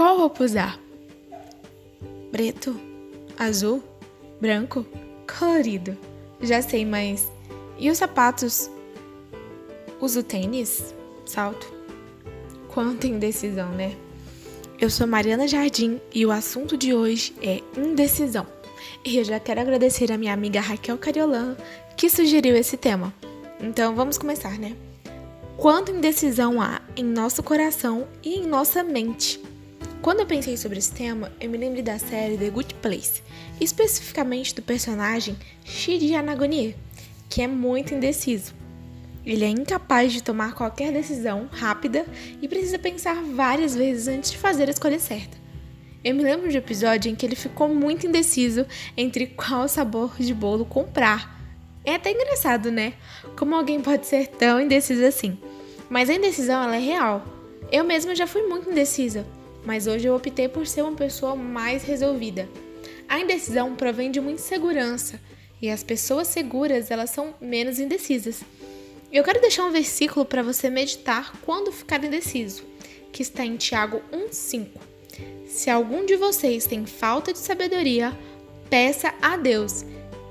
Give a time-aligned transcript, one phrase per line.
[0.00, 0.80] Qual roupa usar?
[2.32, 2.74] Preto?
[3.38, 3.82] Azul?
[4.40, 4.86] Branco?
[5.28, 5.94] Colorido?
[6.40, 7.30] Já sei, mas.
[7.78, 8.70] E os sapatos?
[10.00, 10.94] Uso tênis?
[11.26, 11.70] Salto?
[12.72, 13.94] Quanta indecisão, né?
[14.80, 18.46] Eu sou Mariana Jardim e o assunto de hoje é indecisão.
[19.04, 21.58] E eu já quero agradecer a minha amiga Raquel Cariolan
[21.94, 23.12] que sugeriu esse tema.
[23.60, 24.74] Então vamos começar, né?
[25.58, 29.49] Quanta indecisão há em nosso coração e em nossa mente?
[30.02, 33.22] Quando eu pensei sobre esse tema, eu me lembrei da série The Good Place,
[33.60, 36.74] especificamente do personagem Shiri Anagonie,
[37.28, 38.54] que é muito indeciso.
[39.26, 42.06] Ele é incapaz de tomar qualquer decisão rápida
[42.40, 45.36] e precisa pensar várias vezes antes de fazer a escolha certa.
[46.02, 48.64] Eu me lembro de um episódio em que ele ficou muito indeciso
[48.96, 51.38] entre qual sabor de bolo comprar.
[51.84, 52.94] É até engraçado, né?
[53.36, 55.38] Como alguém pode ser tão indeciso assim.
[55.90, 57.22] Mas a indecisão ela é real.
[57.70, 59.26] Eu mesma já fui muito indecisa
[59.64, 62.48] mas hoje eu optei por ser uma pessoa mais resolvida.
[63.08, 65.20] A indecisão provém de uma insegurança
[65.60, 68.42] e as pessoas seguras elas são menos indecisas.
[69.12, 72.62] Eu quero deixar um versículo para você meditar quando ficar indeciso,
[73.12, 74.80] que está em Tiago 1:5.
[75.46, 78.16] Se algum de vocês tem falta de sabedoria,
[78.70, 79.84] peça a Deus,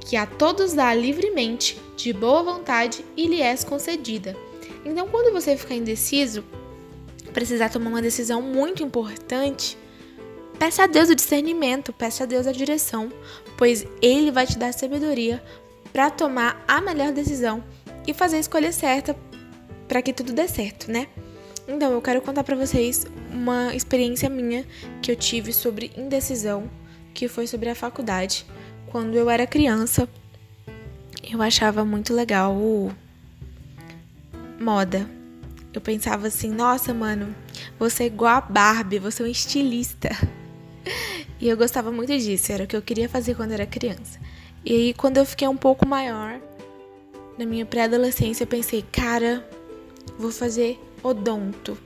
[0.00, 4.36] que a todos dá livremente, de boa vontade e lhe é concedida.
[4.84, 6.44] Então, quando você ficar indeciso,
[7.34, 9.76] precisar tomar uma decisão muito importante,
[10.58, 13.12] peça a Deus o discernimento, peça a Deus a direção,
[13.58, 15.42] pois Ele vai te dar sabedoria
[15.92, 17.62] para tomar a melhor decisão
[18.06, 19.14] e fazer a escolha certa
[19.86, 21.08] para que tudo dê certo, né?
[21.66, 24.64] Então, eu quero contar para vocês uma experiência minha
[25.02, 26.70] que eu tive sobre indecisão,
[27.12, 28.46] que foi sobre a faculdade.
[28.86, 30.08] Quando eu era criança,
[31.22, 32.54] eu achava muito legal
[34.60, 35.08] moda,
[35.78, 37.34] eu pensava assim, nossa, mano,
[37.78, 40.10] você é igual a Barbie, você é um estilista.
[41.40, 44.18] E eu gostava muito disso, era o que eu queria fazer quando era criança.
[44.64, 46.40] E aí, quando eu fiquei um pouco maior,
[47.36, 49.46] na minha pré-adolescência, eu pensei, cara,
[50.18, 51.76] vou fazer odonto.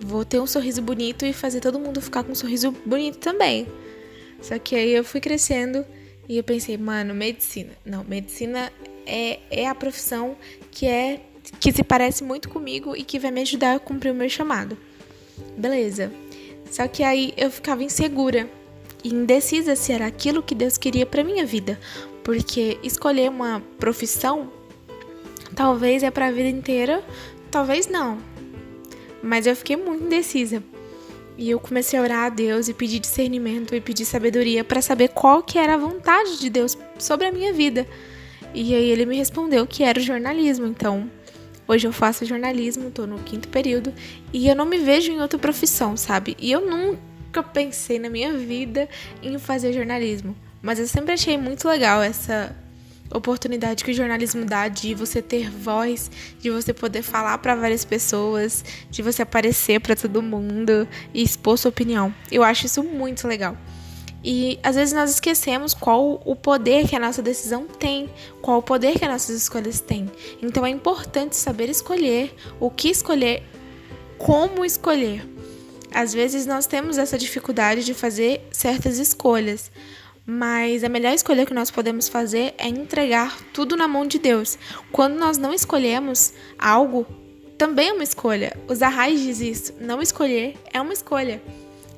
[0.00, 3.68] Vou ter um sorriso bonito e fazer todo mundo ficar com um sorriso bonito também.
[4.40, 5.84] Só que aí eu fui crescendo
[6.28, 7.70] e eu pensei, mano, medicina.
[7.84, 8.72] Não, medicina
[9.06, 10.36] é, é a profissão
[10.70, 11.20] que é
[11.60, 14.76] que se parece muito comigo e que vai me ajudar a cumprir o meu chamado.
[15.56, 16.12] Beleza.
[16.70, 18.48] Só que aí eu ficava insegura
[19.04, 21.78] e indecisa se era aquilo que Deus queria para minha vida,
[22.22, 24.50] porque escolher uma profissão
[25.54, 27.04] talvez é para a vida inteira,
[27.50, 28.18] talvez não.
[29.22, 30.62] Mas eu fiquei muito indecisa.
[31.36, 35.08] E eu comecei a orar a Deus e pedir discernimento e pedir sabedoria para saber
[35.08, 37.86] qual que era a vontade de Deus sobre a minha vida.
[38.54, 40.66] E aí ele me respondeu que era o jornalismo.
[40.66, 41.10] Então,
[41.66, 43.92] Hoje eu faço jornalismo, tô no quinto período
[44.32, 46.36] e eu não me vejo em outra profissão, sabe?
[46.38, 48.88] E eu nunca pensei na minha vida
[49.22, 52.54] em fazer jornalismo, mas eu sempre achei muito legal essa
[53.14, 57.84] oportunidade que o jornalismo dá de você ter voz, de você poder falar para várias
[57.84, 62.14] pessoas, de você aparecer para todo mundo e expor sua opinião.
[62.30, 63.56] Eu acho isso muito legal.
[64.24, 68.08] E às vezes nós esquecemos qual o poder que a nossa decisão tem,
[68.40, 70.10] qual o poder que as nossas escolhas têm.
[70.40, 73.42] Então é importante saber escolher, o que escolher,
[74.18, 75.28] como escolher.
[75.92, 79.70] Às vezes nós temos essa dificuldade de fazer certas escolhas,
[80.24, 84.56] mas a melhor escolha que nós podemos fazer é entregar tudo na mão de Deus.
[84.92, 87.06] Quando nós não escolhemos algo,
[87.58, 88.56] também é uma escolha.
[88.68, 91.42] O Zahai diz isso: não escolher é uma escolha.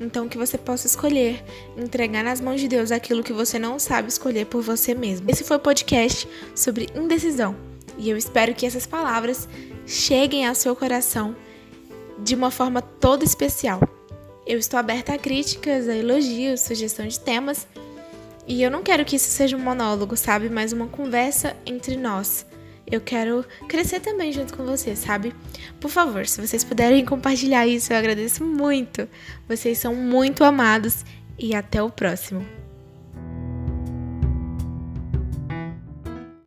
[0.00, 1.44] Então, que você possa escolher,
[1.76, 5.30] entregar nas mãos de Deus aquilo que você não sabe escolher por você mesmo.
[5.30, 7.54] Esse foi o podcast sobre indecisão.
[7.98, 9.48] E eu espero que essas palavras
[9.86, 11.36] cheguem ao seu coração
[12.18, 13.80] de uma forma toda especial.
[14.46, 17.66] Eu estou aberta a críticas, a elogios, sugestão de temas.
[18.46, 20.48] E eu não quero que isso seja um monólogo, sabe?
[20.48, 22.44] Mas uma conversa entre nós
[22.92, 25.34] eu quero crescer também junto com vocês, sabe?
[25.80, 29.08] Por favor, se vocês puderem compartilhar isso, eu agradeço muito.
[29.48, 31.02] Vocês são muito amados
[31.38, 32.61] e até o próximo.